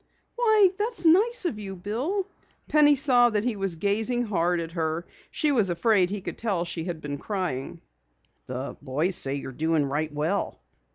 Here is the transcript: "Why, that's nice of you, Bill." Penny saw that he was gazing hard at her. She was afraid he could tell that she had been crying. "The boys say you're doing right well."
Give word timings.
"Why, 0.35 0.69
that's 0.79 1.05
nice 1.05 1.45
of 1.45 1.59
you, 1.59 1.75
Bill." 1.75 2.25
Penny 2.67 2.95
saw 2.95 3.29
that 3.29 3.43
he 3.43 3.55
was 3.55 3.75
gazing 3.75 4.23
hard 4.23 4.59
at 4.59 4.71
her. 4.71 5.05
She 5.29 5.51
was 5.51 5.69
afraid 5.69 6.09
he 6.09 6.21
could 6.21 6.39
tell 6.39 6.61
that 6.63 6.65
she 6.69 6.85
had 6.85 7.01
been 7.01 7.19
crying. 7.19 7.81
"The 8.47 8.75
boys 8.81 9.15
say 9.15 9.35
you're 9.35 9.51
doing 9.51 9.85
right 9.85 10.11
well." 10.11 10.59